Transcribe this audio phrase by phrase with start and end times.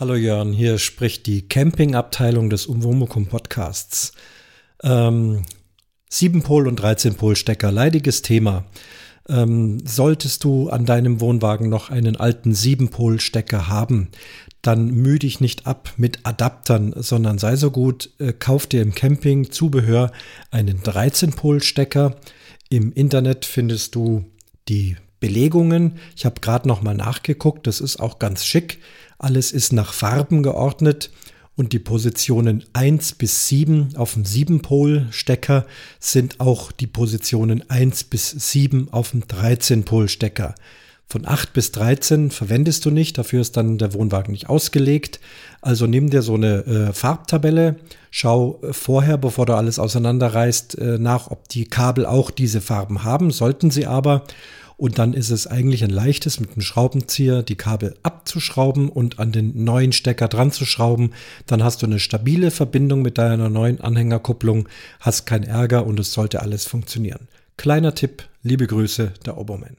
[0.00, 4.12] Hallo Jörn, hier spricht die Campingabteilung des Umwomukum Podcasts.
[4.82, 5.42] Ähm,
[6.10, 8.64] 7-Pol und 13-Pol-Stecker, leidiges Thema.
[9.28, 14.08] Ähm, solltest du an deinem Wohnwagen noch einen alten 7-Pol-Stecker haben,
[14.62, 18.94] dann mühe dich nicht ab mit Adaptern, sondern sei so gut, äh, kauf dir im
[18.94, 20.12] Camping Zubehör
[20.50, 22.16] einen 13-Pol-Stecker.
[22.70, 24.24] Im Internet findest du
[24.66, 25.98] die Belegungen.
[26.16, 28.78] Ich habe gerade noch mal nachgeguckt, das ist auch ganz schick.
[29.18, 31.10] Alles ist nach Farben geordnet
[31.56, 35.66] und die Positionen 1 bis 7 auf dem 7-Pol-Stecker
[35.98, 40.54] sind auch die Positionen 1 bis 7 auf dem 13-Pol-Stecker.
[41.06, 45.20] Von 8 bis 13 verwendest du nicht, dafür ist dann der Wohnwagen nicht ausgelegt.
[45.60, 47.76] Also nimm dir so eine äh, Farbtabelle,
[48.10, 53.32] schau vorher, bevor du alles auseinanderreißt, äh, nach, ob die Kabel auch diese Farben haben.
[53.32, 54.22] Sollten sie aber,
[54.80, 59.30] und dann ist es eigentlich ein leichtes, mit einem Schraubenzieher die Kabel abzuschrauben und an
[59.30, 61.12] den neuen Stecker dran zu schrauben.
[61.44, 66.12] Dann hast du eine stabile Verbindung mit deiner neuen Anhängerkupplung, hast keinen Ärger und es
[66.12, 67.28] sollte alles funktionieren.
[67.58, 69.76] Kleiner Tipp, liebe Grüße, der Obermann.